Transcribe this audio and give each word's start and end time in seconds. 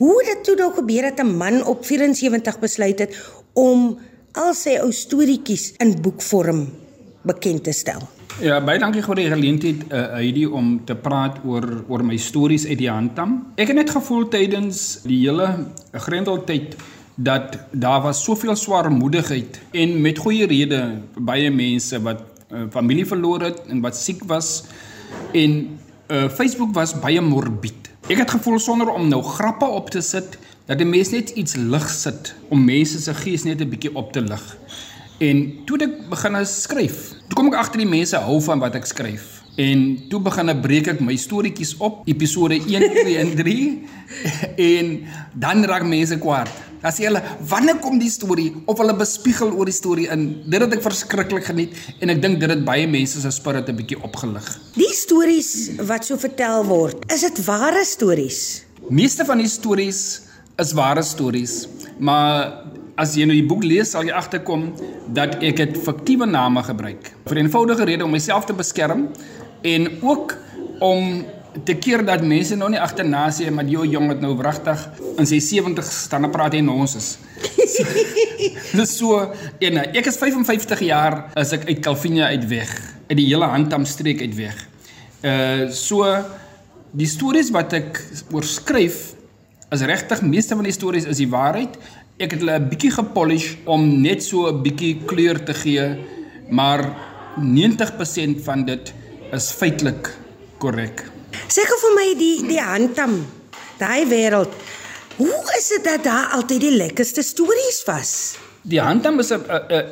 Hoe 0.00 0.16
het 0.24 0.30
dit 0.32 0.44
toe 0.44 0.54
nou 0.56 0.70
gebeur 0.72 1.02
dat 1.02 1.20
'n 1.20 1.36
man 1.36 1.64
op 1.64 1.84
74 1.84 2.58
besluit 2.58 2.98
het 2.98 3.12
om 3.52 3.98
al 4.32 4.54
sy 4.54 4.78
ou 4.80 4.92
storieetjies 4.92 5.74
in 5.76 6.00
boekvorm 6.00 6.68
bekend 7.22 7.64
te 7.64 7.72
stel? 7.72 8.00
Ja, 8.40 8.64
baie 8.64 8.78
dankie 8.78 9.02
vir 9.02 9.14
die 9.14 9.28
geleentheid 9.28 9.82
uh, 9.92 10.06
Heidi 10.16 10.46
om 10.46 10.80
te 10.84 10.94
praat 10.94 11.36
oor 11.44 11.84
oor 11.88 12.04
my 12.04 12.16
stories 12.16 12.66
uit 12.66 12.78
die 12.78 12.88
handtam. 12.88 13.46
Ek 13.56 13.66
het 13.66 13.76
net 13.76 13.90
gevoel 13.90 14.28
tydens 14.28 15.02
die 15.04 15.18
hele 15.28 15.66
grendeltyd 15.92 16.76
dat 17.14 17.58
daar 17.70 18.00
was 18.02 18.24
soveel 18.24 18.56
swaarmoedigheid 18.56 19.60
en 19.70 20.00
met 20.00 20.18
goeie 20.18 20.46
rede 20.46 20.80
baie 21.18 21.50
mense 21.50 22.00
wat 22.00 22.22
uh, 22.48 22.64
familie 22.70 23.06
verloor 23.06 23.40
het 23.40 23.60
en 23.68 23.80
wat 23.80 23.96
siek 23.96 24.24
was 24.24 24.64
en 25.32 25.78
uh, 26.08 26.28
Facebook 26.28 26.72
was 26.74 27.00
baie 27.00 27.20
morbied. 27.20 27.79
Ek 28.10 28.18
het 28.18 28.30
gevoel 28.34 28.58
sonder 28.58 28.88
om 28.90 29.04
nou 29.06 29.20
grappe 29.22 29.64
op 29.64 29.90
te 29.94 30.00
sit 30.02 30.32
dat 30.66 30.80
die 30.80 30.86
mense 30.86 31.14
net 31.14 31.28
iets 31.38 31.54
lig 31.54 31.84
sit 31.94 32.32
om 32.50 32.64
mense 32.66 32.98
se 32.98 33.12
gees 33.14 33.44
net 33.46 33.60
'n 33.62 33.70
bietjie 33.70 33.94
op 33.94 34.10
te 34.12 34.20
lig. 34.20 34.56
En 35.18 35.52
toe 35.64 35.78
ek 35.78 36.08
begin 36.08 36.46
skryf, 36.46 37.12
toe 37.28 37.36
kom 37.36 37.46
ek 37.46 37.60
agter 37.60 37.78
die 37.78 37.86
mense 37.86 38.16
hou 38.16 38.40
van 38.42 38.58
wat 38.58 38.74
ek 38.74 38.86
skryf. 38.86 39.42
En 39.56 40.08
toe 40.08 40.20
begin 40.20 40.48
ek 40.48 40.60
breek 40.60 40.86
ek 40.88 41.00
my 41.00 41.16
storieetjies 41.16 41.76
op, 41.78 42.02
episode 42.06 42.54
1, 42.54 42.90
2 42.90 43.16
en 43.18 43.36
3 43.36 43.86
en 44.74 45.06
dan 45.34 45.64
raak 45.64 45.86
mense 45.86 46.18
kwaad. 46.18 46.50
Dan 46.80 46.92
sê 46.92 47.04
hulle, 47.04 47.22
"Wanneer 47.48 47.76
kom 47.78 47.98
die 47.98 48.10
storie?" 48.10 48.54
of 48.66 48.78
hulle 48.78 48.96
bespiegel 48.96 49.52
oor 49.52 49.64
die 49.64 49.74
storie 49.74 50.08
in. 50.08 50.42
Dit 50.46 50.60
het 50.60 50.72
ek 50.72 50.82
verskriklik 50.82 51.44
geniet 51.44 51.72
en 52.00 52.08
ek 52.08 52.22
dink 52.22 52.40
dit 52.40 52.48
het 52.48 52.64
baie 52.64 52.86
mense 52.86 53.20
se 53.20 53.30
spirit 53.30 53.68
'n 53.68 53.76
bietjie 53.76 54.02
opgelig. 54.02 54.58
Die 54.74 54.94
stories 54.94 55.70
wat 55.76 56.04
so 56.04 56.16
vertel 56.16 56.64
word, 56.64 57.12
is 57.12 57.20
dit 57.20 57.44
ware 57.44 57.84
stories? 57.84 58.64
Meeste 58.88 59.24
van 59.24 59.38
die 59.38 59.48
stories 59.48 60.20
is 60.58 60.72
ware 60.72 61.02
stories, 61.02 61.68
maar 61.98 62.64
as 62.96 63.14
jy 63.14 63.24
nou 63.24 63.36
die 63.36 63.46
boek 63.46 63.64
lees, 63.64 63.90
sal 63.90 64.04
jy 64.04 64.12
agterkom 64.12 64.72
dat 65.12 65.42
ek 65.42 65.56
dit 65.56 65.78
fiktiewe 65.78 66.26
name 66.26 66.62
gebruik. 66.62 67.12
Vir 67.26 67.36
'n 67.36 67.46
eenvoudige 67.46 67.84
rede 67.84 68.04
om 68.04 68.10
myself 68.10 68.44
te 68.44 68.52
beskerm 68.52 69.08
en 69.62 70.02
ook 70.02 70.36
om 70.80 71.24
te 71.64 71.74
keer 71.74 72.04
dat 72.06 72.22
mense 72.22 72.56
nou 72.58 72.68
nie 72.70 72.80
agterna 72.80 73.26
sê 73.34 73.50
maar 73.50 73.66
die 73.66 73.78
jong 73.90 74.08
het 74.12 74.22
nou 74.22 74.32
wragtig 74.38 74.82
in 75.18 75.26
sy 75.26 75.40
70 75.42 75.86
staan 75.86 76.28
en 76.28 76.32
praat 76.34 76.54
hy 76.54 76.62
nonsens. 76.64 77.16
Dis 78.78 78.96
so 78.96 79.18
en 79.18 79.80
ek 79.82 80.06
is 80.06 80.18
55 80.20 80.84
jaar 80.86 81.24
as 81.38 81.54
ek 81.56 81.66
uit 81.68 81.82
Calvinia 81.84 82.30
uit 82.30 82.46
weg, 82.50 82.70
uit 83.10 83.18
die 83.18 83.28
hele 83.32 83.50
Handam 83.50 83.86
streek 83.88 84.22
uit 84.22 84.36
weg. 84.38 84.56
Uh 85.26 85.68
so 85.74 86.06
die 86.96 87.08
stories 87.10 87.50
wat 87.54 87.74
ek 87.78 87.98
oorskryf 88.34 89.02
is 89.70 89.84
regtig 89.86 90.22
meeste 90.26 90.56
van 90.58 90.66
die 90.66 90.74
stories 90.74 91.06
is 91.06 91.20
die 91.22 91.30
waarheid. 91.30 91.76
Ek 92.20 92.34
het 92.34 92.42
hulle 92.42 92.58
'n 92.58 92.68
bietjie 92.70 92.90
gepolish 92.94 93.56
om 93.66 94.02
net 94.02 94.22
so 94.22 94.48
'n 94.48 94.62
bietjie 94.62 95.02
kleur 95.06 95.38
te 95.44 95.54
gee, 95.54 95.98
maar 96.50 96.82
90% 97.38 98.42
van 98.42 98.64
dit 98.64 98.92
is 99.32 99.52
feitelik 99.52 100.10
korrek. 100.58 101.09
Sê 101.50 101.64
gou 101.66 101.78
vir 101.84 101.94
my 101.96 102.08
die 102.18 102.36
die 102.48 102.60
handtam, 102.62 103.26
daai 103.78 104.06
wêreld. 104.10 104.52
Hoe 105.20 105.40
is 105.58 105.68
dit 105.68 105.84
dat 105.84 106.04
daar 106.04 106.36
altyd 106.38 106.60
die 106.60 106.76
lekkerste 106.76 107.22
stories 107.22 107.82
was? 107.86 108.36
Die 108.62 108.80
handtam 108.80 109.18
is 109.20 109.32
'n 109.32 109.42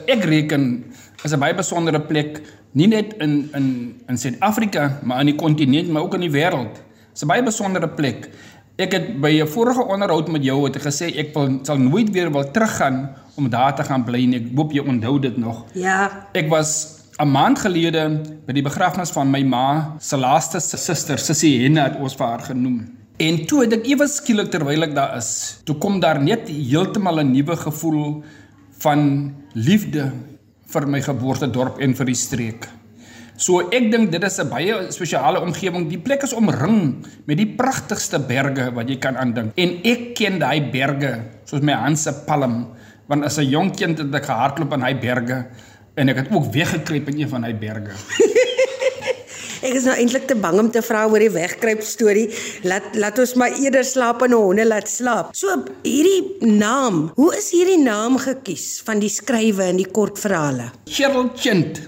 ek 0.07 0.25
reken 0.25 0.85
is 1.25 1.33
'n 1.33 1.39
baie 1.41 1.55
besondere 1.55 2.01
plek, 2.01 2.41
nie 2.73 2.87
net 2.87 3.15
in 3.21 3.51
in 3.55 4.01
in 4.09 4.19
Suid-Afrika, 4.19 5.01
maar 5.03 5.21
in 5.21 5.27
die 5.27 5.37
kontinent, 5.37 5.89
maar 5.89 6.03
ook 6.03 6.15
in 6.15 6.21
die 6.21 6.31
wêreld. 6.31 6.75
Dit 6.75 7.15
is 7.15 7.23
'n 7.23 7.27
baie 7.27 7.43
besondere 7.43 7.89
plek. 7.89 8.31
Ek 8.79 8.93
het 8.93 9.21
by 9.21 9.41
'n 9.43 9.47
vorige 9.47 9.83
onderhoud 9.83 10.29
met 10.29 10.45
jou 10.45 10.65
het 10.65 10.77
gesê 10.77 11.17
ek 11.17 11.35
wil 11.35 11.59
sal 11.63 11.79
nooit 11.79 12.11
weer 12.11 12.31
wil 12.31 12.51
teruggaan 12.51 13.17
om 13.37 13.49
daar 13.51 13.75
te 13.75 13.83
gaan 13.85 14.05
bly 14.05 14.25
nie. 14.25 14.39
Ek 14.39 14.57
hoop 14.57 14.73
jy 14.73 14.81
onthou 14.81 15.19
dit 15.19 15.37
nog. 15.37 15.65
Ja. 15.75 16.29
Ek 16.33 16.49
was 16.49 16.98
'n 17.19 17.27
maand 17.27 17.59
gelede 17.59 18.03
by 18.47 18.55
die 18.55 18.63
begrafnis 18.63 19.11
van 19.11 19.27
my 19.27 19.41
ma 19.43 19.97
se 19.99 20.17
laaste 20.17 20.61
suster, 20.63 21.19
Sissie 21.19 21.65
Henne 21.65 21.83
het 21.89 21.97
ons 21.99 22.15
vir 22.15 22.27
haar 22.27 22.45
genoem. 22.47 22.77
En 23.19 23.41
toe 23.51 23.65
het 23.65 23.73
ek 23.75 23.89
ewe 23.91 24.07
skielik 24.07 24.53
terwyl 24.53 24.87
ek 24.87 24.95
daar 24.95 25.17
is, 25.19 25.59
toe 25.67 25.75
kom 25.83 25.99
daar 25.99 26.21
net 26.23 26.47
heeltemal 26.47 27.19
'n 27.19 27.33
nuwe 27.33 27.57
gevoel 27.57 28.23
van 28.85 29.35
liefde 29.55 30.13
vir 30.71 30.87
my 30.87 31.01
geboortedorp 31.03 31.81
en 31.81 31.95
vir 31.95 32.07
die 32.07 32.15
streek. 32.15 32.69
So 33.37 33.67
ek 33.71 33.91
dink 33.91 34.13
dit 34.13 34.23
is 34.23 34.39
'n 34.39 34.49
baie 34.49 34.93
spesiale 34.93 35.41
omgewing. 35.41 35.89
Die 35.91 35.99
plek 35.99 36.23
is 36.23 36.33
omring 36.33 37.05
met 37.27 37.37
die 37.37 37.47
pragtigste 37.47 38.21
berge 38.21 38.71
wat 38.75 38.89
jy 38.89 38.99
kan 38.99 39.17
aandink. 39.17 39.53
En 39.57 39.81
ek 39.83 40.15
ken 40.15 40.39
daai 40.39 40.71
berge 40.71 41.23
soos 41.45 41.63
my 41.63 41.73
hand 41.73 41.99
se 41.99 42.13
palm, 42.27 42.69
want 43.09 43.25
as 43.25 43.39
'n 43.39 43.51
jong 43.51 43.77
kind 43.77 43.99
het 43.99 44.15
ek 44.15 44.27
gehardloop 44.27 44.73
in 44.73 44.81
daai 44.81 44.95
berge 44.95 45.47
en 45.99 46.13
ek 46.13 46.23
het 46.23 46.31
ook 46.35 46.53
weggekruip 46.55 47.11
in 47.13 47.21
een 47.23 47.31
van 47.31 47.45
hy 47.47 47.53
berge. 47.59 47.97
ek 49.67 49.75
is 49.75 49.87
nou 49.89 49.97
eintlik 49.99 50.29
te 50.31 50.37
bang 50.39 50.59
om 50.63 50.71
te 50.71 50.83
vra 50.87 51.05
oor 51.11 51.23
die 51.23 51.33
wegkruip 51.35 51.83
storie. 51.87 52.29
Laat 52.69 52.95
laat 52.99 53.19
ons 53.19 53.35
maar 53.41 53.57
eerder 53.59 53.87
slaap 53.87 54.23
en 54.27 54.37
honde 54.39 54.67
laat 54.69 54.91
slaap. 54.91 55.33
So 55.37 55.57
hierdie 55.83 56.47
naam, 56.47 57.09
hoe 57.19 57.33
is 57.39 57.51
hierdie 57.55 57.81
naam 57.83 58.21
gekies 58.23 58.79
van 58.87 59.03
die 59.03 59.11
skrywe 59.13 59.73
in 59.73 59.83
die 59.83 59.89
kortverhale? 59.91 60.71
Cheryl 60.87 61.33
Chint. 61.37 61.83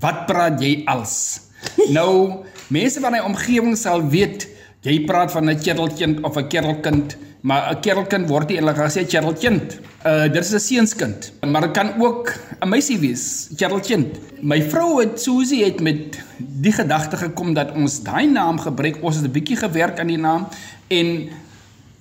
Wat 0.00 0.24
praat 0.30 0.62
jy 0.62 0.80
als? 0.88 1.50
nou, 1.96 2.46
mense 2.72 3.02
van 3.02 3.18
my 3.18 3.24
omgewing 3.26 3.76
sal 3.76 4.06
weet 4.14 4.46
jy 4.86 5.02
praat 5.04 5.34
van 5.34 5.50
'n 5.50 5.58
kerelkind 5.60 6.22
of 6.24 6.38
'n 6.38 6.48
kerelkind, 6.48 7.16
maar 7.42 7.74
'n 7.74 7.80
kerelkind 7.80 8.28
word 8.28 8.48
nie 8.48 8.56
eintlik 8.56 8.78
gesê 8.78 9.04
kerelkind. 9.04 9.76
Uh 10.06 10.30
dit 10.30 10.44
is 10.44 10.54
'n 10.54 10.58
seunskind, 10.58 11.32
maar 11.44 11.66
dit 11.66 11.74
kan 11.76 12.00
ook 12.00 12.32
meisie 12.68 12.98
wees, 12.98 13.48
kerelkind. 13.56 14.18
My 14.42 14.60
vrou 14.62 15.00
het 15.00 15.20
Susie 15.20 15.64
het 15.64 15.80
met 15.80 16.18
die 16.38 16.72
gedagte 16.72 17.16
gekom 17.16 17.54
dat 17.54 17.72
ons 17.72 18.02
daai 18.02 18.26
naam 18.26 18.58
gebruik. 18.60 19.02
Ons 19.02 19.16
het 19.16 19.24
'n 19.24 19.32
bietjie 19.32 19.56
gewerk 19.56 20.00
aan 20.00 20.12
die 20.12 20.18
naam 20.18 20.48
en 20.88 21.28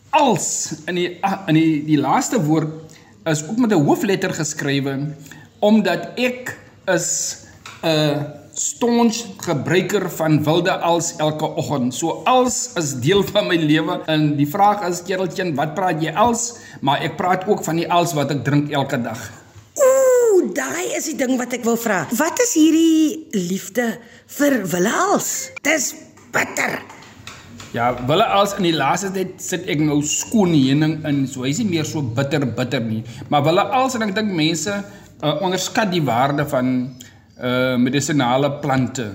als 0.10 0.74
in 0.86 0.96
die 0.96 1.18
ah, 1.22 1.48
in 1.48 1.54
die 1.54 1.86
die 1.86 2.00
laaste 2.00 2.42
woord 2.44 2.70
is 3.26 3.44
ook 3.48 3.58
met 3.58 3.72
'n 3.72 3.86
hoofletter 3.86 4.34
geskrywe 4.34 5.14
omdat 5.60 6.12
ek 6.16 6.58
is 6.86 7.38
'n 7.84 7.88
uh, 7.88 8.24
staunch 8.54 9.24
gebruiker 9.38 10.10
van 10.12 10.44
wilde 10.44 10.72
als 10.80 11.16
elke 11.16 11.48
oggend. 11.56 11.96
So 11.96 12.22
als 12.24 12.74
is 12.76 13.00
deel 13.00 13.24
van 13.24 13.48
my 13.48 13.56
lewe 13.56 14.02
en 14.06 14.36
die 14.36 14.48
vraag 14.48 14.84
is 14.88 15.04
kereltjie, 15.04 15.54
wat 15.56 15.74
praat 15.74 16.02
jy 16.04 16.12
als? 16.12 16.58
Maar 16.82 17.02
ek 17.02 17.16
praat 17.16 17.48
ook 17.48 17.64
van 17.64 17.76
die 17.76 17.92
als 17.92 18.14
wat 18.14 18.32
ek 18.32 18.44
drink 18.44 18.72
elke 18.72 19.02
dag. 19.02 19.39
Ooh, 20.40 20.54
daai 20.56 20.96
is 20.96 21.10
die 21.10 21.18
ding 21.20 21.34
wat 21.36 21.52
ek 21.52 21.66
wil 21.68 21.76
vra. 21.76 22.06
Wat 22.16 22.40
is 22.40 22.54
hierdie 22.56 23.28
liefde 23.36 23.90
vir 24.38 24.54
wille 24.72 24.92
als? 25.12 25.50
Dis 25.68 25.90
bitter. 26.32 26.78
Ja, 27.76 27.90
wille 28.08 28.24
als 28.24 28.54
in 28.56 28.70
die 28.70 28.78
laaste 28.78 29.10
tyd 29.12 29.34
sit 29.44 29.68
ek 29.68 29.84
nou 29.84 29.98
skoon 30.08 30.54
heuning 30.56 31.02
in. 31.10 31.26
So 31.28 31.44
hy's 31.44 31.60
nie 31.60 31.68
meer 31.74 31.90
so 31.90 32.00
bitter 32.00 32.46
bitter 32.48 32.80
nie. 32.80 33.02
Maar 33.28 33.44
wille 33.50 33.66
als 33.82 33.98
en 34.00 34.08
ek 34.08 34.16
dink 34.16 34.32
mense 34.38 34.78
uh, 34.78 35.34
onderskat 35.44 35.92
die 35.92 36.06
waarde 36.08 36.48
van 36.48 36.72
uh 37.40 37.76
medisinale 37.76 38.54
plante. 38.64 39.10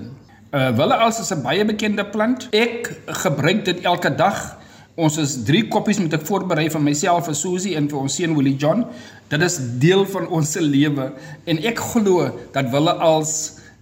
Uh 0.53 0.69
wille 0.77 1.01
als 1.07 1.23
is 1.25 1.33
'n 1.33 1.41
baie 1.41 1.65
bekende 1.65 2.05
plant. 2.05 2.51
Ek 2.53 2.91
gebruik 3.25 3.65
dit 3.65 3.81
elke 3.81 4.13
dag. 4.13 4.45
Ons 4.95 5.17
is 5.19 5.33
3 5.43 5.65
koppies 5.67 5.97
moet 5.99 6.13
ek 6.15 6.23
voorberei 6.23 6.69
vir 6.71 6.79
myself 6.79 7.25
vir 7.27 7.35
Susie 7.35 7.73
en 7.75 7.89
vir 7.91 7.99
ons 7.99 8.13
seun 8.15 8.31
Willie 8.37 8.55
John. 8.55 8.85
Dit 9.27 9.41
is 9.43 9.57
deel 9.81 10.05
van 10.07 10.29
ons 10.31 10.51
se 10.55 10.61
lewe 10.63 11.09
en 11.51 11.57
ek 11.67 11.81
glo 11.91 12.29
dat 12.55 12.69
wille 12.71 12.93
als 13.03 13.33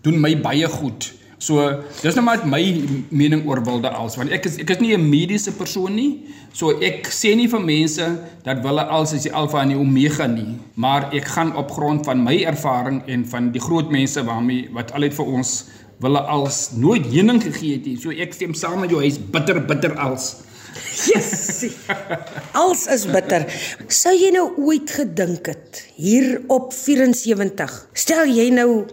doen 0.01 0.17
my 0.17 0.31
baie 0.41 0.65
goed. 0.73 1.11
So, 1.37 1.59
dis 2.01 2.15
nou 2.17 2.23
maar 2.25 2.41
my 2.49 2.61
mening 3.13 3.43
oor 3.45 3.61
wilde 3.61 3.91
als 3.93 4.15
want 4.17 4.33
ek 4.33 4.47
is 4.49 4.57
ek 4.63 4.71
is 4.73 4.81
nie 4.81 4.95
'n 4.95 5.05
mediese 5.05 5.51
persoon 5.53 5.93
nie. 5.93 6.23
So 6.53 6.81
ek 6.81 7.05
sê 7.13 7.35
nie 7.35 7.47
vir 7.47 7.61
mense 7.61 8.05
dat 8.43 8.63
wilde 8.63 8.85
als 8.89 9.13
is 9.13 9.27
die 9.27 9.33
alfa 9.33 9.61
en 9.61 9.69
die 9.69 9.77
omega 9.77 10.25
nie, 10.25 10.57
maar 10.75 11.13
ek 11.13 11.27
gaan 11.35 11.53
op 11.55 11.69
grond 11.69 12.05
van 12.05 12.23
my 12.23 12.41
ervaring 12.41 13.03
en 13.05 13.25
van 13.25 13.51
die 13.51 13.61
groot 13.61 13.91
mense 13.91 14.23
waarmee 14.23 14.69
wat 14.73 14.91
altyd 14.93 15.13
vir 15.13 15.25
ons 15.25 15.65
wille 15.99 16.19
als 16.19 16.71
nooit 16.71 17.05
heuning 17.05 17.43
gegee 17.43 17.73
het 17.77 17.85
nie. 17.85 17.97
So 17.97 18.09
ek 18.09 18.33
stem 18.33 18.53
saam 18.53 18.79
met 18.79 18.89
jou, 18.89 19.01
hy's 19.01 19.19
bitter 19.19 19.61
bitter 19.61 19.93
als. 19.99 20.41
Yes. 21.13 21.65
Als 22.51 22.87
is 22.87 23.05
bitter. 23.05 23.45
Sou 23.87 24.13
jy 24.15 24.31
nou 24.33 24.49
ooit 24.57 24.91
gedink 24.91 25.47
het 25.51 25.85
hier 25.95 26.41
op 26.47 26.73
74? 26.73 27.77
Stel 27.93 28.29
jy 28.31 28.49
nou 28.53 28.83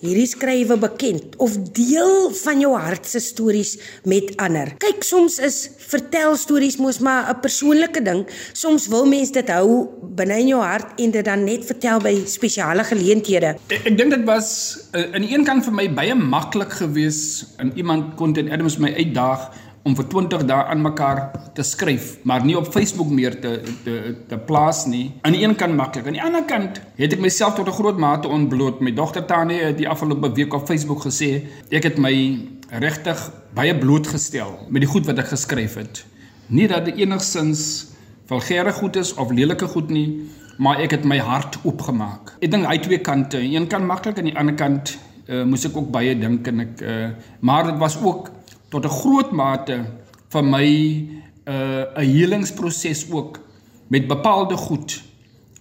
hierdie 0.00 0.28
skrywe 0.28 0.78
bekend 0.80 1.34
of 1.44 1.58
deel 1.76 2.30
van 2.38 2.62
jou 2.62 2.70
hart 2.72 3.04
se 3.08 3.20
stories 3.20 3.74
met 4.08 4.32
ander. 4.40 4.72
Kyk, 4.80 5.02
soms 5.04 5.36
is 5.44 5.58
vertel 5.90 6.38
stories 6.40 6.78
mos 6.80 7.02
maar 7.04 7.28
'n 7.28 7.40
persoonlike 7.40 8.00
ding. 8.02 8.24
Soms 8.52 8.88
wil 8.88 9.04
mense 9.04 9.32
dit 9.32 9.48
hou 9.48 9.88
binne 10.16 10.40
in 10.40 10.48
jou 10.48 10.62
hart 10.62 11.00
en 11.00 11.10
dit 11.10 11.24
dan 11.24 11.44
net 11.44 11.64
vertel 11.64 12.00
by 12.00 12.24
spesiale 12.24 12.84
geleenthede. 12.84 13.56
Ek, 13.68 13.84
ek 13.84 13.96
dink 13.98 14.10
dit 14.10 14.24
was 14.24 14.78
uh, 14.94 15.12
aan 15.12 15.20
die 15.20 15.34
een 15.36 15.44
kant 15.44 15.64
vir 15.64 15.72
my 15.72 15.88
baie 15.92 16.14
maklik 16.14 16.72
geweest 16.72 17.46
en 17.58 17.72
iemand 17.76 18.16
kon 18.16 18.32
dit 18.32 18.48
Adams 18.50 18.78
my 18.78 18.94
uitdaag 18.96 19.52
om 19.82 19.94
vir 19.96 20.06
20 20.12 20.44
dae 20.48 20.64
aan 20.72 20.82
mekaar 20.84 21.20
te 21.56 21.64
skryf, 21.64 22.18
maar 22.28 22.44
nie 22.44 22.56
op 22.58 22.68
Facebook 22.68 23.08
meer 23.10 23.38
te 23.40 23.54
te 23.84 24.14
te 24.28 24.38
plaas 24.48 24.84
nie. 24.86 25.12
Aan 25.24 25.36
die 25.36 25.42
een 25.44 25.56
kant 25.56 25.76
maklik, 25.76 26.06
aan 26.06 26.18
die 26.18 26.24
ander 26.24 26.44
kant 26.44 26.82
het 26.98 27.16
ek 27.16 27.20
myself 27.24 27.56
tot 27.56 27.68
'n 27.68 27.78
groot 27.78 27.98
mate 27.98 28.28
ontbloot. 28.28 28.80
My 28.80 28.92
dogter 28.92 29.24
Tanie 29.24 29.60
het 29.60 29.78
die 29.78 29.88
afgelope 29.88 30.32
week 30.32 30.54
op 30.54 30.66
Facebook 30.66 31.02
gesê 31.04 31.46
ek 31.70 31.82
het 31.82 31.98
my 31.98 32.38
regtig 32.68 33.30
baie 33.54 33.74
blootgestel 33.78 34.66
met 34.68 34.82
die 34.82 34.90
goed 34.90 35.06
wat 35.06 35.18
ek 35.18 35.32
geskryf 35.32 35.74
het. 35.74 36.04
Nie 36.46 36.68
dat 36.68 36.84
dit 36.84 36.96
enigsins 36.96 37.86
vulgêre 38.26 38.72
goed 38.72 38.96
is 38.96 39.14
of 39.14 39.30
lelike 39.30 39.66
goed 39.66 39.90
nie, 39.90 40.30
maar 40.58 40.80
ek 40.80 40.90
het 40.90 41.04
my 41.04 41.18
hart 41.18 41.58
oopgemaak. 41.64 42.36
Ek 42.40 42.50
dink 42.50 42.66
hy 42.66 42.78
twee 42.78 42.98
kante, 42.98 43.38
een 43.38 43.66
kant 43.66 43.86
maklik 43.86 44.18
en 44.18 44.24
die 44.24 44.36
ander 44.36 44.54
kant 44.54 44.98
uh, 45.30 45.44
moes 45.44 45.64
ek 45.64 45.76
ook 45.76 45.90
baie 45.90 46.14
dink 46.18 46.46
en 46.46 46.60
ek 46.60 46.82
uh, 46.82 47.08
maar 47.40 47.64
dit 47.70 47.78
was 47.80 47.96
ook 48.02 48.30
tot 48.70 48.84
'n 48.84 48.96
groot 49.02 49.30
mate 49.30 49.84
vir 50.32 50.44
my 50.44 50.66
'n 50.66 51.22
uh, 51.46 51.84
'n 51.96 52.06
helingsproses 52.16 53.06
ook 53.10 53.40
met 53.88 54.06
bepaalde 54.06 54.56
goed 54.56 55.02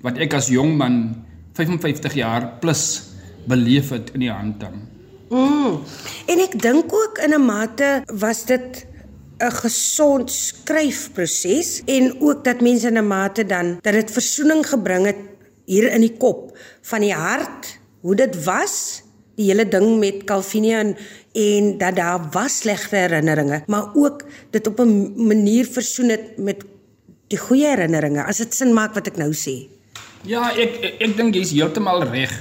wat 0.02 0.18
ek 0.18 0.34
as 0.34 0.48
jong 0.48 0.78
man 0.78 1.26
55 1.54 2.14
jaar 2.14 2.48
plus 2.62 3.02
beleef 3.48 3.90
het 3.90 4.14
in 4.14 4.20
die 4.20 4.32
handam. 4.32 4.88
Mm. 5.30 5.82
En 6.26 6.40
ek 6.40 6.56
dink 6.62 6.94
ook 6.94 7.18
in 7.26 7.34
'n 7.34 7.46
mate 7.46 8.04
was 8.14 8.46
dit 8.46 8.86
'n 9.40 9.52
gesond 9.52 10.32
skryfproses 10.32 11.82
en 11.86 12.22
ook 12.22 12.44
dat 12.44 12.62
mense 12.62 12.88
in 12.88 12.98
'n 12.98 13.08
mate 13.08 13.46
dan 13.46 13.78
dat 13.82 13.94
dit 13.94 14.12
versoening 14.12 14.68
gebring 14.68 15.06
het 15.06 15.22
hier 15.66 15.92
in 15.92 16.02
die 16.02 16.18
kop 16.18 16.58
van 16.82 17.00
die 17.00 17.14
hart 17.14 17.80
hoe 18.02 18.16
dit 18.16 18.44
was 18.44 18.99
die 19.40 19.48
hele 19.48 19.66
ding 19.72 19.98
met 20.02 20.26
Calvinia 20.28 20.82
en, 20.84 20.96
en 21.40 21.72
dat 21.80 21.96
daar 21.96 22.28
was 22.36 22.60
slegte 22.66 23.00
herinneringe, 23.00 23.64
maar 23.72 23.94
ook 23.96 24.26
dit 24.52 24.68
op 24.68 24.80
'n 24.80 25.14
manier 25.28 25.66
versoen 25.66 26.10
het 26.10 26.38
met 26.38 26.64
die 27.28 27.38
goeie 27.38 27.68
herinneringe. 27.68 28.24
As 28.24 28.38
dit 28.38 28.54
sin 28.54 28.74
maak 28.74 28.94
wat 28.94 29.08
ek 29.08 29.18
nou 29.18 29.32
sê. 29.34 29.70
Ja, 30.28 30.52
ek 30.52 30.84
ek, 30.84 30.96
ek 31.00 31.18
dink 31.18 31.36
jy's 31.36 31.52
heeltemal 31.52 32.04
reg. 32.04 32.34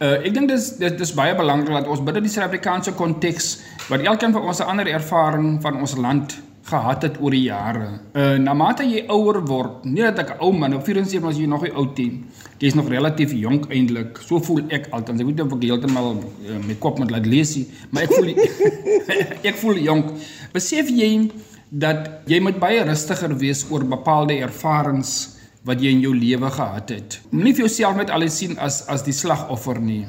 Uh 0.00 0.18
ek 0.26 0.34
dink 0.34 0.48
dis 0.48 0.76
dis 0.76 0.92
dis 0.98 1.14
baie 1.14 1.34
belangrik 1.34 1.72
dat 1.72 1.88
ons 1.88 2.02
binne 2.02 2.20
die 2.20 2.30
Suid-Afrikaanse 2.30 2.92
konteks 2.92 3.60
wat 3.88 4.00
elkeen 4.00 4.32
van 4.32 4.42
ons 4.42 4.58
'n 4.58 4.68
ander 4.68 4.86
ervaring 4.86 5.62
van 5.62 5.80
ons 5.80 5.96
land 5.96 6.36
gehad 6.62 7.02
het 7.02 7.16
oor 7.20 7.34
die 7.34 7.42
jare. 7.48 7.88
Uh 8.14 8.36
na 8.38 8.54
mate 8.54 8.84
jy 8.86 9.04
ouer 9.10 9.40
word, 9.46 9.84
nie 9.84 10.02
dat 10.02 10.18
ek 10.18 10.30
'n 10.36 10.40
ou 10.40 10.52
man, 10.52 10.74
op 10.74 10.84
74 10.84 11.20
was 11.20 11.36
jy 11.36 11.46
nog 11.46 11.62
nie 11.62 11.72
oud 11.72 11.98
nie. 11.98 12.24
Jy's 12.58 12.74
nog 12.74 12.88
relatief 12.88 13.32
jonk 13.32 13.66
eintlik. 13.70 14.18
So 14.22 14.38
voel 14.40 14.64
ek 14.68 14.86
altyd. 14.90 15.20
Ek 15.20 15.26
weet 15.26 15.36
nie 15.36 15.44
of 15.44 15.52
ek 15.52 15.62
heeltemal 15.62 16.16
uh, 16.16 16.58
my 16.66 16.74
kop 16.74 16.98
moet 16.98 17.10
laat 17.10 17.26
lees 17.26 17.56
nie, 17.56 17.66
maar 17.90 18.02
ek 18.02 18.12
voel 18.12 18.28
ek 19.50 19.56
voel 19.56 19.78
jonk. 19.78 20.12
Besef 20.52 20.88
jy 20.90 21.30
dat 21.72 22.28
jy 22.28 22.40
moet 22.40 22.58
baie 22.60 22.84
rustiger 22.84 23.32
wees 23.38 23.64
oor 23.70 23.84
bepaalde 23.84 24.36
ervarings 24.44 25.38
wat 25.64 25.80
jy 25.80 25.94
in 25.94 26.02
jou 26.02 26.12
lewe 26.14 26.50
gehad 26.50 26.90
het. 26.90 27.20
Moenie 27.30 27.54
vir 27.54 27.66
jouself 27.66 27.96
net 27.96 28.10
alles 28.10 28.36
sien 28.38 28.58
as 28.58 28.82
as 28.92 29.04
die 29.06 29.14
slagoffer 29.14 29.80
nie. 29.80 30.06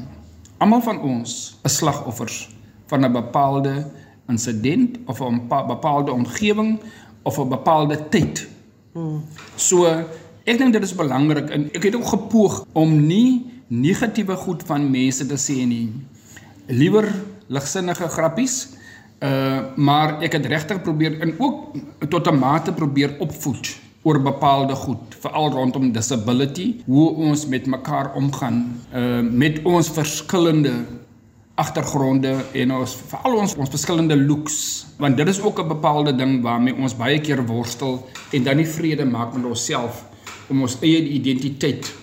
Almal 0.59 0.81
van 0.81 0.99
ons 0.99 1.55
is 1.63 1.77
slagoffers 1.77 2.49
van 2.89 3.05
'n 3.05 3.13
bepaalde 3.13 3.85
insident 4.29 4.97
of 5.05 5.21
'n 5.21 5.47
bepaalde 5.47 6.11
omgewing 6.11 6.79
of 7.23 7.37
'n 7.39 7.49
bepaalde 7.49 8.09
tyd. 8.09 8.47
Hmm. 8.91 9.23
So 9.55 9.85
ek 10.43 10.57
dink 10.57 10.73
dit 10.73 10.83
is 10.83 10.95
belangrik 10.95 11.49
en 11.49 11.69
ek 11.73 11.83
het 11.83 11.95
ook 11.95 12.05
gepoog 12.05 12.65
om 12.71 13.05
nie 13.07 13.45
negatiewe 13.67 14.35
goed 14.35 14.63
van 14.65 14.91
mense 14.91 15.25
te 15.25 15.37
sê 15.37 15.65
nie. 15.67 15.91
Liewer 16.67 17.07
ligsinnige 17.47 18.07
grappies. 18.07 18.67
Uh 19.19 19.61
maar 19.75 20.21
ek 20.21 20.33
het 20.33 20.45
regtig 20.45 20.81
probeer 20.81 21.19
en 21.21 21.39
ook 21.39 21.75
tot 22.09 22.27
'n 22.27 22.39
mate 22.39 22.73
probeer 22.73 23.15
opvoed 23.19 23.79
oor 24.03 24.19
bepaalde 24.21 24.75
goed, 24.75 25.15
veral 25.19 25.51
rondom 25.51 25.91
disability, 25.91 26.83
hoe 26.85 27.09
ons 27.15 27.45
met 27.47 27.65
mekaar 27.65 28.13
omgaan, 28.19 28.81
uh 28.93 29.21
met 29.21 29.61
ons 29.63 29.89
verskillende 29.89 30.73
agtergronde 31.55 32.33
en 32.53 32.71
ons 32.79 32.95
veral 33.09 33.35
ons 33.43 33.55
ons 33.61 33.69
verskillende 33.69 34.15
looks 34.17 34.85
want 34.97 35.17
dit 35.17 35.27
is 35.27 35.41
ook 35.41 35.59
'n 35.61 35.67
bepaalde 35.67 36.15
ding 36.15 36.41
waarmee 36.41 36.75
ons 36.75 36.95
baie 36.97 37.19
keer 37.21 37.45
worstel 37.45 38.09
en 38.31 38.43
dan 38.43 38.57
nie 38.57 38.67
vrede 38.67 39.05
maak 39.05 39.33
met 39.33 39.45
onsself 39.45 40.03
om 40.49 40.61
ons 40.61 40.77
eie 40.81 41.01
identiteit 41.09 41.93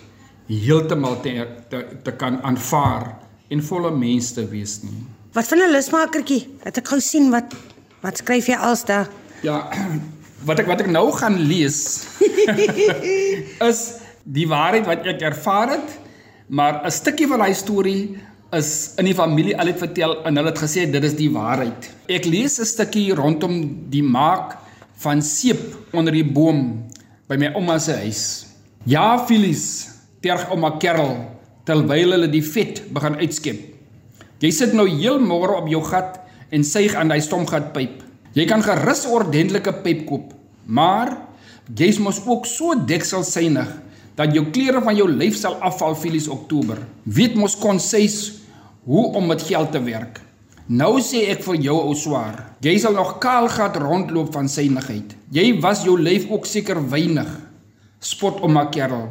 heeltemal 0.47 1.21
te, 1.21 1.47
te 1.69 1.87
te 2.03 2.13
kan 2.13 2.43
aanvaar 2.43 3.17
en 3.51 3.63
volle 3.63 3.91
mens 3.91 4.33
te 4.33 4.47
wees 4.49 4.83
nie. 4.83 5.03
Wat 5.33 5.47
van 5.47 5.59
'n 5.59 5.71
lusmakertjie? 5.71 6.49
Het 6.63 6.79
ek 6.79 6.89
gou 6.89 7.01
sien 7.01 7.31
wat 7.31 7.55
wat 8.01 8.17
skryf 8.17 8.47
jy 8.47 8.57
als 8.57 8.85
daar? 8.85 9.09
Ja, 9.43 9.69
wat 10.49 10.59
ek 10.59 10.67
wat 10.67 10.81
ek 10.81 10.91
nou 10.91 11.13
gaan 11.13 11.39
lees 11.39 12.07
is 13.71 13.81
die 14.25 14.49
waarheid 14.49 14.87
wat 14.87 15.07
ek 15.07 15.21
ervaar 15.21 15.71
het, 15.71 15.99
maar 16.47 16.83
'n 16.87 16.91
stukkie 16.91 17.27
van 17.27 17.39
daai 17.39 17.55
storie 17.55 18.19
is 18.57 18.95
in 18.99 19.07
die 19.07 19.15
familie 19.15 19.55
al 19.59 19.71
het 19.71 19.79
vertel 19.79 20.17
en 20.27 20.39
hulle 20.39 20.51
het 20.51 20.59
gesê 20.59 20.87
dit 20.91 21.05
is 21.07 21.15
die 21.19 21.31
waarheid. 21.31 21.91
Ek 22.11 22.27
lees 22.27 22.59
'n 22.59 22.67
stukkie 22.67 23.15
rondom 23.15 23.87
die 23.91 24.03
maak 24.03 24.59
van 25.03 25.23
seep 25.23 25.93
onder 25.93 26.13
die 26.13 26.25
boom 26.25 26.85
by 27.29 27.37
my 27.37 27.53
ouma 27.55 27.79
se 27.79 27.93
huis. 27.93 28.47
Ja, 28.85 29.27
Filies, 29.27 29.89
terg 30.21 30.51
ouma 30.51 30.79
Kerel 30.79 31.17
terwyl 31.65 32.13
hulle 32.13 32.29
die 32.29 32.43
vet 32.43 32.83
begin 32.93 33.15
uitskep. 33.21 33.61
Jy 34.41 34.51
sit 34.51 34.73
nou 34.73 34.89
heel 34.89 35.21
môre 35.21 35.61
op 35.61 35.69
jou 35.69 35.83
gat 35.85 36.21
en 36.51 36.65
suig 36.65 36.95
aan 36.95 37.09
daai 37.09 37.21
stomgatpyp. 37.21 38.03
Jy 38.35 38.47
kan 38.47 38.63
gerus 38.63 39.07
ordentlike 39.07 39.73
pyp 39.83 40.07
koop, 40.07 40.33
maar 40.67 41.29
jy's 41.77 41.99
mos 41.99 42.21
ook 42.27 42.47
so 42.47 42.75
dekselsynig 42.75 43.69
dat 44.17 44.35
jou 44.35 44.51
klere 44.51 44.81
van 44.83 44.97
jou 44.97 45.09
lyf 45.09 45.37
sal 45.37 45.55
afval 45.61 45.95
Filies 45.95 46.29
Oktober. 46.29 46.79
Weet 47.05 47.35
mos 47.35 47.55
kon 47.57 47.79
sês 47.79 48.40
hoe 48.85 49.13
om 49.17 49.27
met 49.27 49.43
geld 49.43 49.73
te 49.73 49.83
werk. 49.83 50.21
Nou 50.71 51.01
sê 51.03 51.25
ek 51.33 51.43
vir 51.43 51.57
jou 51.65 51.77
ou 51.83 51.95
swaar, 51.99 52.53
jy 52.63 52.77
sal 52.79 52.95
nog 52.95 53.17
kaal 53.23 53.49
gat 53.51 53.75
rondloop 53.81 54.31
van 54.31 54.47
synigheid. 54.49 55.17
Jy 55.35 55.57
was 55.61 55.83
jou 55.83 55.97
lyf 55.99 56.29
ook 56.31 56.47
seker 56.47 56.79
weinig. 56.93 57.31
Spot 57.99 58.39
om 58.47 58.55
my 58.55 58.69
kerel. 58.71 59.09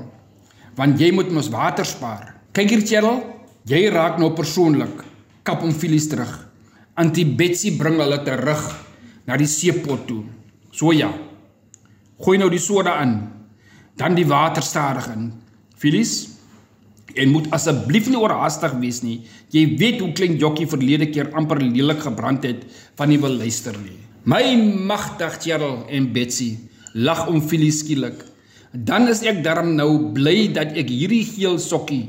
Want 0.79 1.01
jy 1.01 1.11
moet 1.11 1.33
mos 1.35 1.51
water 1.51 1.83
spaar. 1.83 2.37
Kyk 2.55 2.71
hier 2.71 2.85
kerel, 2.87 3.19
jy 3.67 3.89
raak 3.91 4.21
nou 4.21 4.31
persoonlik. 4.37 5.03
Kap 5.43 5.65
om 5.67 5.75
filies 5.75 6.07
terug. 6.07 6.31
Antie 6.95 7.27
Betsy 7.27 7.73
bring 7.75 7.99
hulle 7.99 8.21
terug 8.23 8.63
na 9.27 9.35
die 9.35 9.47
seepot 9.47 10.07
toe. 10.07 10.23
So 10.71 10.95
ja. 10.95 11.11
Gooi 12.19 12.37
nou 12.39 12.47
die 12.51 12.63
soda 12.63 12.97
in. 13.03 13.19
Dan 13.99 14.15
die 14.15 14.27
water 14.27 14.63
stadig 14.63 15.11
in. 15.11 15.33
Filies, 15.79 16.28
En 17.17 17.31
moet 17.33 17.47
asseblief 17.55 18.09
nie 18.09 18.19
oorhaastig 18.19 18.75
wees 18.81 19.01
nie. 19.01 19.21
Jy 19.53 19.63
weet 19.79 20.03
hoe 20.03 20.11
klein 20.17 20.37
Jokkie 20.41 20.67
verlede 20.69 21.09
keer 21.09 21.31
amper 21.37 21.61
lelik 21.61 22.03
gebrand 22.05 22.45
het 22.45 22.65
van 22.99 23.09
nie 23.09 23.19
wil 23.21 23.37
luister 23.39 23.77
nie. 23.81 23.97
My 24.29 24.43
magtig 24.85 25.39
Cheryl 25.41 25.85
en 25.89 26.11
Betsy 26.13 26.51
lag 26.93 27.27
om 27.31 27.41
Philly 27.41 27.71
skielik. 27.73 28.25
Dan 28.73 29.07
is 29.09 29.23
ek 29.25 29.41
darm 29.45 29.73
nou 29.77 30.11
bly 30.13 30.51
dat 30.53 30.75
ek 30.77 30.91
hierdie 30.91 31.23
geel 31.25 31.57
sokkie 31.61 32.05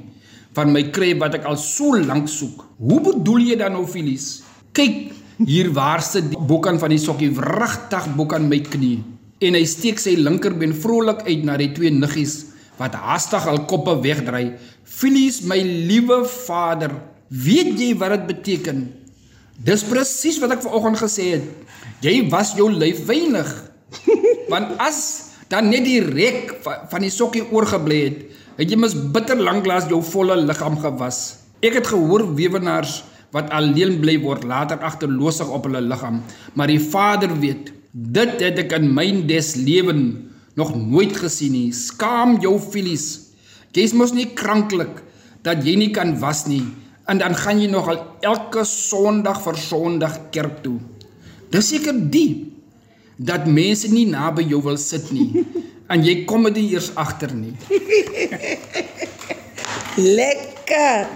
van 0.57 0.73
my 0.75 0.83
kry 0.92 1.14
wat 1.21 1.38
ek 1.38 1.47
al 1.49 1.57
so 1.57 1.97
lank 1.97 2.28
soek. 2.28 2.66
Hoe 2.83 3.00
bedoel 3.04 3.52
jy 3.52 3.57
dan 3.61 3.76
nou 3.78 3.87
Phyllis? 3.88 4.42
Kyk, 4.76 5.14
hier 5.47 5.71
waar 5.73 6.02
sit 6.04 6.28
die 6.33 6.38
bokan 6.50 6.78
van 6.83 6.92
die 6.92 7.00
sokkie 7.00 7.30
wrigtig 7.37 8.11
bok 8.19 8.35
aan 8.37 8.50
my 8.50 8.61
knie 8.66 8.99
en 9.40 9.57
hy 9.57 9.62
steek 9.64 10.00
sy 10.00 10.19
linkerbeen 10.21 10.75
vrolik 10.76 11.23
uit 11.25 11.47
na 11.49 11.57
die 11.57 11.71
twee 11.73 11.92
niggies 11.95 12.50
wat 12.80 12.97
haastig 12.97 13.47
hul 13.49 13.62
koppe 13.71 13.95
wegdry 14.04 14.50
Filies, 14.90 15.40
my 15.47 15.61
liewe 15.62 16.25
vader, 16.26 16.97
weet 17.30 17.76
jy 17.78 17.92
wat 17.99 18.16
dit 18.16 18.25
beteken? 18.32 18.88
Dis 19.62 19.85
presies 19.87 20.40
wat 20.42 20.56
ek 20.56 20.64
vanoggend 20.64 20.99
gesê 20.99 21.26
het. 21.37 21.47
Jy 22.02 22.25
was 22.32 22.56
jou 22.59 22.66
lyf 22.73 23.04
weinig. 23.06 23.49
Want 24.52 24.75
as 24.82 24.99
dan 25.50 25.68
net 25.70 25.85
die 25.87 26.00
rek 26.02 26.56
van 26.64 27.04
die 27.04 27.12
sokkie 27.12 27.44
oorgebly 27.52 28.00
het, 28.09 28.18
het 28.59 28.70
jy 28.70 28.78
mis 28.80 28.97
bitter 29.14 29.38
lanklaas 29.38 29.87
jou 29.90 30.00
volle 30.11 30.37
liggaam 30.42 30.78
gewas. 30.82 31.40
Ek 31.62 31.78
het 31.78 31.90
gehoor 31.92 32.26
weewenaars 32.35 33.00
wat 33.35 33.50
alleen 33.54 34.00
bly 34.02 34.16
word 34.25 34.42
later 34.49 34.80
agterloosig 34.82 35.50
op 35.54 35.68
hulle 35.68 35.85
liggaam, 35.87 36.18
maar 36.59 36.70
die 36.70 36.82
Vader 36.82 37.30
weet, 37.38 37.70
dit 37.92 38.42
het 38.42 38.59
ek 38.64 38.75
in 38.80 38.88
my 38.94 39.06
des 39.28 39.54
lewe 39.61 39.94
nog 40.59 40.75
nooit 40.75 41.14
gesien 41.14 41.54
nie. 41.54 41.68
Skaam 41.75 42.40
jou 42.42 42.56
filies. 42.59 43.29
Jy's 43.76 43.94
mos 43.94 44.14
nie 44.16 44.28
kranklik 44.34 45.02
dat 45.46 45.62
jy 45.64 45.76
nie 45.78 45.90
kan 45.94 46.16
was 46.20 46.46
nie 46.50 46.64
en 47.10 47.18
dan 47.18 47.34
gaan 47.34 47.60
jy 47.62 47.68
nog 47.70 47.88
al 47.90 48.00
elke 48.26 48.64
Sondag 48.66 49.40
vir 49.42 49.56
Sondag 49.58 50.18
kerk 50.34 50.60
toe. 50.62 50.78
Dis 51.50 51.70
seker 51.72 51.94
die 51.94 52.52
dat 53.18 53.46
mense 53.50 53.90
nie 53.92 54.06
naby 54.10 54.46
jou 54.48 54.62
wil 54.64 54.78
sit 54.80 55.10
nie 55.14 55.44
en 55.92 56.04
jy 56.06 56.22
kom 56.26 56.46
dit 56.50 56.70
eers 56.70 56.92
agter 56.98 57.34
nie. 57.34 57.54
Lekker. 60.00 61.10